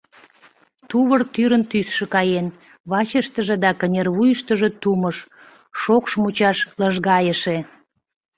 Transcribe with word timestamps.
Тувыр 0.89 1.21
тӱрын 1.33 1.63
тӱсшӧ 1.71 2.05
каен, 2.13 2.47
вачыштыже 2.89 3.55
да 3.63 3.71
кынервуйыштыжо 3.79 4.69
тумыш, 4.81 5.17
шокш 5.81 6.11
мучаш 6.21 6.57
лыжгайыше. 6.79 7.57